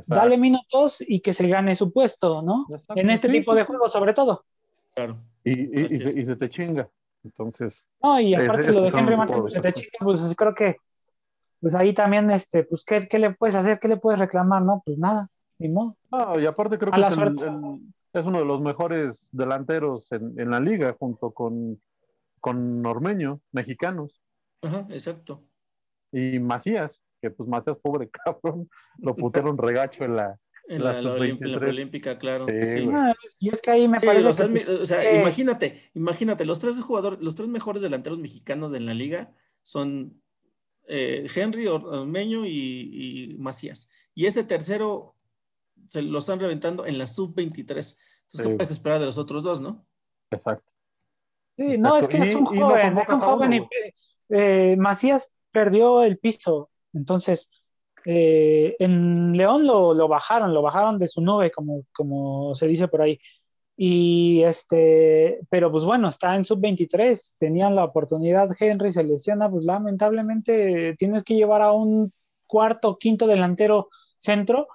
[0.07, 2.67] Dale minutos y que se gane su puesto, ¿no?
[2.95, 4.45] En este tipo de juegos, sobre todo.
[4.95, 5.19] Claro.
[5.43, 6.89] Y, se, te chinga.
[7.25, 7.87] Entonces.
[8.03, 10.77] No, y aparte lo de Henry Martin, pues, se te chinga, pues creo que,
[11.61, 13.81] pues ahí también, este, pues, ¿qué, ¿qué, le puedes hacer?
[13.81, 14.63] ¿Qué le puedes reclamar?
[14.63, 15.97] No, pues nada, ni modo.
[16.11, 17.01] No, y aparte creo que
[18.13, 21.81] es, uno de los mejores delanteros en, en la liga, junto con,
[22.41, 24.21] con Ormeño, mexicanos.
[24.63, 25.45] Ajá, exacto.
[26.13, 28.69] Y Macías, que pues Macías, pobre cabrón,
[28.99, 32.47] lo pusieron regacho en la, en la, olímpica, claro.
[32.47, 32.87] Sí,
[33.39, 34.27] y es que ahí me parece.
[34.27, 38.95] O sea, pues, imagínate, imagínate, los tres jugadores, los tres mejores delanteros mexicanos en la
[38.95, 40.23] liga son
[40.87, 43.91] eh, Henry, Ormeño y, y, Macías.
[44.15, 45.17] Y ese tercero,
[45.89, 47.59] se lo están reventando en la sub-23.
[47.59, 47.99] Entonces,
[48.33, 49.87] ¿qué puedes esperar de los otros dos, no?
[50.31, 50.71] Exacto.
[51.57, 53.69] Sí, no, es que es un joven, es un joven y
[54.31, 57.51] eh, Macías perdió el piso, entonces
[58.05, 62.89] eh, en León lo, lo, bajaron, lo bajaron de su nube, como, como se dice
[62.89, 63.19] por ahí.
[63.77, 69.65] Y este, pero pues bueno, está en sub-23, tenían la oportunidad, Henry se lesiona, pues
[69.65, 72.13] lamentablemente tienes que llevar a un
[72.47, 73.89] cuarto, quinto delantero
[74.19, 74.69] centro.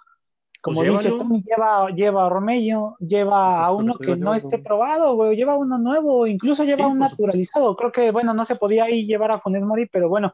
[0.65, 5.13] Como pues dice Tony, lleva, lleva a Romello, lleva a uno que no esté probado,
[5.13, 7.75] güey, lleva uno nuevo, incluso lleva un naturalizado.
[7.75, 10.33] Creo que, bueno, no se podía ahí llevar a Funes Mori, pero bueno,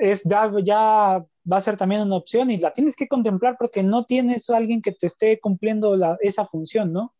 [0.00, 3.84] es ya, ya va a ser también una opción y la tienes que contemplar porque
[3.84, 7.14] no tienes a alguien que te esté cumpliendo la, esa función, ¿no?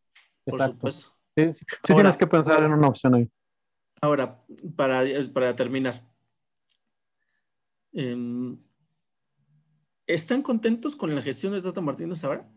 [0.44, 1.10] Por supuesto.
[1.36, 3.30] Sí, sí, tienes que pensar en una opción ahí.
[4.00, 4.42] Ahora,
[4.74, 6.02] para, para terminar.
[7.92, 8.58] Em,
[10.06, 12.48] ¿Están contentos con la gestión de Tata Martínez ahora?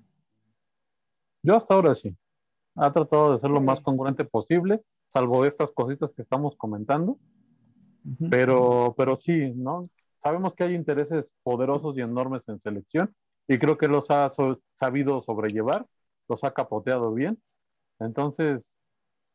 [1.44, 2.16] Yo hasta ahora sí.
[2.76, 7.18] Ha tratado de ser lo más congruente posible, salvo estas cositas que estamos comentando.
[8.30, 9.84] Pero, pero sí, ¿no?
[10.18, 13.14] Sabemos que hay intereses poderosos y enormes en selección
[13.48, 14.30] y creo que los ha
[14.76, 15.86] sabido sobrellevar,
[16.30, 17.42] los ha capoteado bien
[18.00, 18.80] entonces,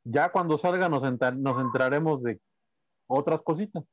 [0.05, 2.41] ya cuando salga nos, nos entraremos de
[3.07, 3.85] otras cositas.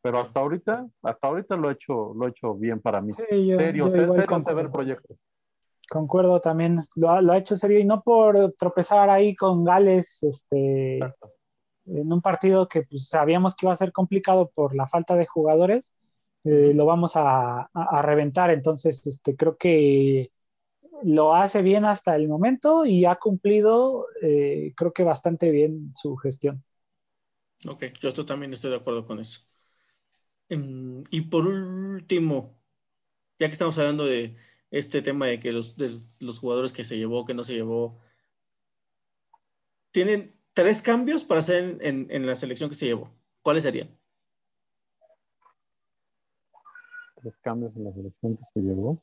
[0.00, 3.10] Pero hasta ahorita, hasta ahorita lo he hecho, lo he hecho bien para mí.
[3.10, 5.16] Sí, serio, serio se el proyecto.
[5.90, 12.12] Concuerdo también, lo ha, hecho serio y no por tropezar ahí con Gales, este, en
[12.12, 15.94] un partido que pues, sabíamos que iba a ser complicado por la falta de jugadores,
[16.44, 18.50] eh, lo vamos a, a, reventar.
[18.50, 20.30] Entonces, este, creo que
[21.02, 26.16] lo hace bien hasta el momento y ha cumplido, eh, creo que bastante bien su
[26.16, 26.62] gestión.
[27.66, 29.47] Ok, yo esto también estoy de acuerdo con eso.
[30.48, 32.58] Em, y por último,
[33.38, 34.36] ya que estamos hablando de
[34.70, 35.76] este tema de que los,
[36.20, 37.98] los jugadores que se llevó, que no se llevó,
[39.90, 43.10] tienen tres cambios para hacer en, en la selección que se llevó.
[43.42, 43.88] ¿Cuáles serían?
[47.20, 49.02] Tres cambios en la selección que se llevó.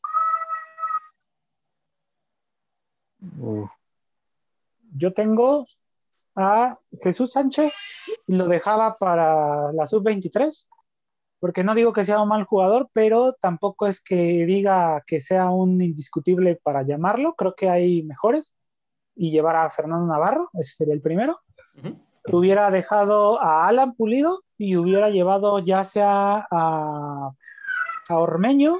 [4.93, 5.67] Yo tengo
[6.35, 7.73] a Jesús Sánchez
[8.27, 10.67] y lo dejaba para la sub-23,
[11.45, 15.51] porque no digo que sea un mal jugador, pero tampoco es que diga que sea
[15.51, 17.35] un indiscutible para llamarlo.
[17.35, 18.55] Creo que hay mejores.
[19.13, 21.41] Y llevar a Fernando Navarro, ese sería el primero.
[22.31, 27.29] Hubiera dejado a Alan Pulido y hubiera llevado ya sea a,
[28.09, 28.79] a Ormeño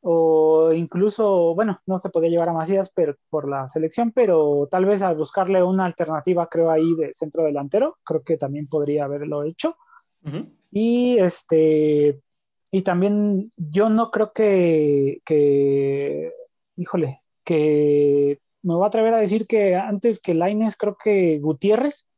[0.00, 4.86] o incluso, bueno, no se podía llevar a Macías pero, por la selección, pero tal
[4.86, 9.42] vez al buscarle una alternativa, creo ahí de centro delantero, creo que también podría haberlo
[9.44, 9.76] hecho.
[10.72, 12.18] Y este,
[12.70, 16.32] y también yo no creo que, que,
[16.76, 22.08] híjole, que me voy a atrever a decir que antes que Laines, creo que Gutiérrez,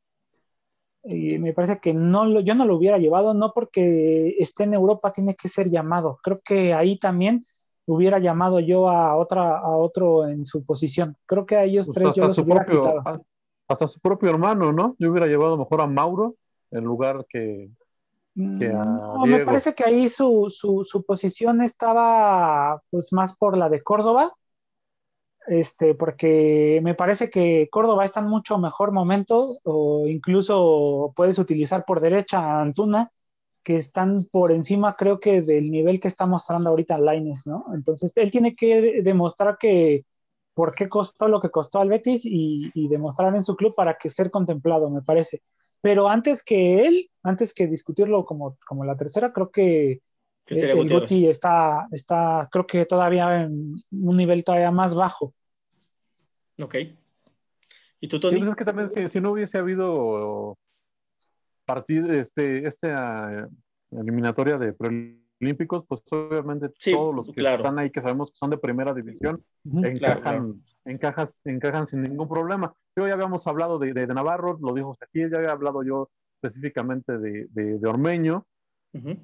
[1.02, 4.74] y me parece que no lo, yo no lo hubiera llevado, no porque esté en
[4.74, 6.20] Europa tiene que ser llamado.
[6.22, 7.42] Creo que ahí también
[7.86, 11.16] hubiera llamado yo a otra a otro en su posición.
[11.26, 13.02] Creo que a ellos pues tres yo los hubiera quitado.
[13.66, 14.94] Hasta su propio hermano, ¿no?
[14.98, 16.36] Yo hubiera llevado mejor a Mauro
[16.70, 17.70] en lugar que,
[18.34, 23.82] no, me parece que ahí su, su, su, posición estaba pues más por la de
[23.82, 24.32] Córdoba.
[25.46, 31.84] Este, porque me parece que Córdoba está en mucho mejor momento, o incluso puedes utilizar
[31.84, 33.10] por derecha a Antuna,
[33.62, 37.66] que están por encima, creo que, del nivel que está mostrando ahorita Laines, ¿no?
[37.74, 40.04] Entonces, él tiene que demostrar que
[40.54, 44.10] por qué costó lo que costó al Betis y, demostrar en su club para que
[44.10, 45.42] ser contemplado, me parece.
[45.84, 50.00] Pero antes que él, antes que discutirlo como, como la tercera, creo que
[50.46, 55.34] el Guti está, está, creo que todavía en un nivel todavía más bajo.
[56.62, 56.76] Ok.
[58.00, 58.40] ¿Y tú, Tony?
[58.48, 60.56] Es que también si no hubiese habido
[61.66, 63.46] partido, este, esta
[63.90, 64.72] eliminatoria de
[65.38, 69.42] preolímpicos, pues obviamente todos los que están ahí, que sabemos que son de primera división,
[69.64, 72.74] encajan, Encajas, encajan sin ningún problema.
[72.94, 76.10] Yo ya habíamos hablado de, de, Navarro, lo dijo aquí, ya había hablado yo
[76.42, 78.46] específicamente de, de, Ormeño,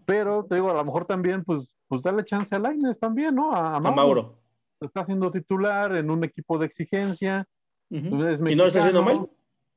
[0.07, 3.55] pero te digo, a lo mejor también, pues, pues darle chance a Laines también, ¿no?
[3.55, 4.39] A, Mauro.
[4.81, 7.47] Está siendo titular en un equipo de exigencia.
[7.91, 9.29] ¿Y no lo está haciendo mal?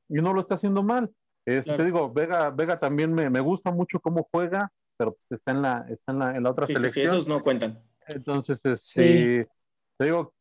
[0.08, 1.10] Y no lo está haciendo mal.
[1.44, 5.62] Este, Te digo, Vega, Vega también me, me, gusta mucho cómo juega, pero está en
[5.62, 6.92] la, está en la, en la otra selección.
[6.92, 7.82] Sí, esos no cuentan.
[8.06, 9.48] Entonces, este,
[9.96, 10.34] te digo,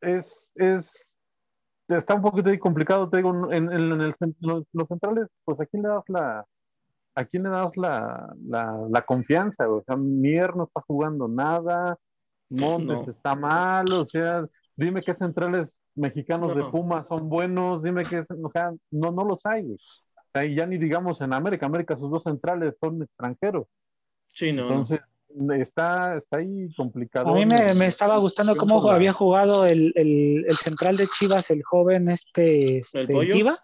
[0.00, 1.16] es, es,
[1.88, 6.04] está un poquito complicado, te digo, en, en, el, los, centrales, pues aquí le das
[6.08, 6.44] la,
[7.14, 9.68] ¿a quién le das la, la, la, confianza?
[9.68, 11.96] O sea, Mier no está jugando nada,
[12.48, 18.20] Montes está mal, o sea, dime qué centrales mexicanos de Puma son buenos, dime que,
[18.20, 19.76] o sea, no, no los hay.
[20.32, 23.66] Ahí ya ni digamos en América, América sus dos centrales son extranjeros.
[24.26, 24.62] Sí, no.
[24.62, 25.00] Entonces,
[25.58, 27.30] está, está ahí complicado.
[27.30, 32.78] A mí me, estaba gustando cómo había jugado el, central de Chivas, el joven este,
[32.78, 33.58] este ¿El Tiva.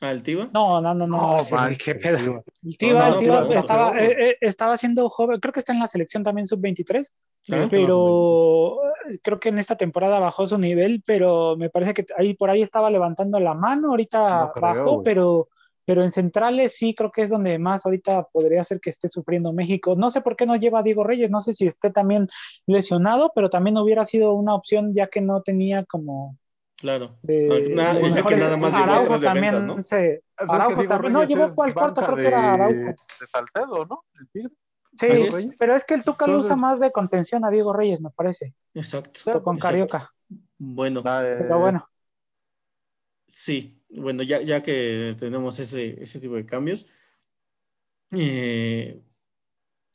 [0.00, 0.50] ¿Al Tiva?
[0.52, 1.38] No, no, no, no.
[1.82, 2.44] qué pedo.
[2.62, 5.86] El Tiva, el Tiva estaba, eh, eh, estaba siendo joven, creo que está en la
[5.86, 7.06] selección también sub-23,
[7.52, 8.78] ah, pero
[9.22, 12.60] creo que en esta temporada bajó su nivel, pero me parece que ahí por ahí
[12.60, 15.48] estaba levantando la mano, ahorita bajó, pero
[15.86, 19.52] pero en centrales sí creo que es donde más ahorita podría ser que esté sufriendo
[19.52, 19.94] México.
[19.96, 22.28] No sé por qué no lleva a Diego Reyes, no sé si esté también
[22.66, 26.36] lesionado, pero también hubiera sido una opción ya que no tenía como...
[26.76, 27.16] Claro.
[27.22, 29.82] nada, que nada más Araujo también, ¿no?
[29.82, 32.74] Se, Araujo también, no, llevó al cuarto, creo que era Araujo.
[32.74, 34.04] De Salcedo, ¿no?
[34.98, 38.10] Sí, pero es que el Tuca lo usa más de contención a Diego Reyes, me
[38.10, 38.54] parece.
[38.74, 39.42] Exacto.
[39.42, 40.12] Con Carioca.
[40.58, 41.02] Bueno.
[41.02, 41.88] Pero bueno.
[43.26, 46.88] Sí, bueno, ya, ya que tenemos ese, ese tipo de cambios,
[48.12, 49.02] eh,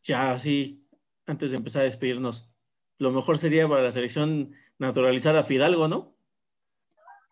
[0.04, 0.88] ya así,
[1.26, 2.52] antes de empezar a despedirnos,
[2.98, 6.16] lo mejor sería para la selección naturalizar a Fidalgo, ¿no?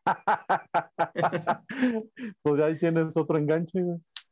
[2.41, 3.80] pues ahí tienes otro enganche,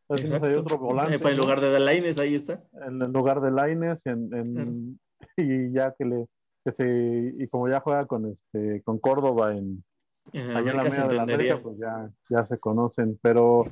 [0.07, 2.63] otro volante, en lugar de Laines, ahí está.
[2.85, 4.99] En lugar de Laines, en,
[5.37, 6.25] y ya que le,
[6.63, 9.83] que se, y como ya juega con este, con Córdoba en,
[10.33, 13.63] allá en la media de la América, pues ya, ya se conocen, pero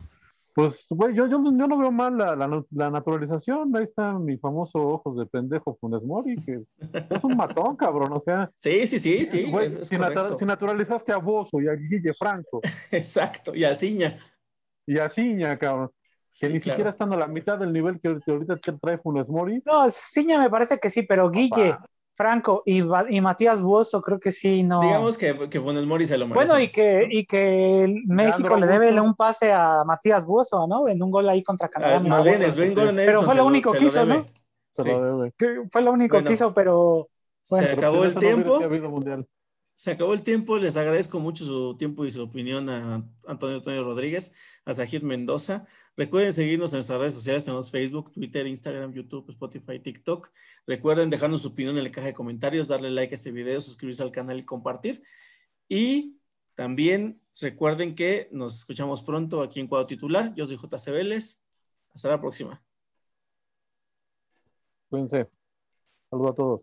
[0.55, 3.75] pues, güey, yo, yo, yo, no veo mal la, la, naturalización.
[3.75, 6.63] Ahí está mi famoso ojos de pendejo Funes Mori, que
[7.09, 8.13] es un matón, cabrón.
[8.13, 9.51] O sea, sí, sí, sí, sí.
[9.81, 12.61] si, naturalizaste a Bozo y a Guille Franco.
[12.91, 14.17] Exacto, y a Ciña.
[14.87, 15.91] Y a Ciña, cabrón.
[16.39, 19.61] Que ni siquiera estando a la mitad del nivel que, ahorita trae Funes Mori.
[19.65, 21.75] No, Ciña me parece que sí, pero Guille.
[22.15, 24.81] Franco y, y Matías Buoso, creo que sí, no.
[24.81, 26.47] Digamos que, que Funes Mori se lo merece.
[26.47, 30.87] Bueno, y que, y que México le debe un pase a Matías Buoso, ¿no?
[30.87, 32.01] En un gol ahí contra Canadá.
[32.09, 32.23] Ah,
[32.95, 34.25] pero fue lo único que hizo, ¿no?
[34.71, 34.91] Sí.
[35.71, 37.09] Fue lo único que hizo, pero.
[37.49, 38.59] Bueno, se acabó el tiempo.
[39.75, 43.83] Se acabó el tiempo, les agradezco mucho su tiempo y su opinión a Antonio Antonio
[43.83, 45.65] Rodríguez, a Sajid Mendoza.
[45.97, 50.31] Recuerden seguirnos en nuestras redes sociales, tenemos Facebook, Twitter, Instagram, YouTube, Spotify, TikTok.
[50.65, 54.01] Recuerden dejarnos su opinión en la caja de comentarios, darle like a este video, suscribirse
[54.01, 55.03] al canal y compartir.
[55.67, 56.19] Y
[56.55, 60.33] también recuerden que nos escuchamos pronto aquí en Cuadro Titular.
[60.35, 61.43] Yo soy JC Vélez.
[61.93, 62.63] Hasta la próxima.
[64.89, 65.27] Cuídense.
[66.09, 66.61] Saludos a todos.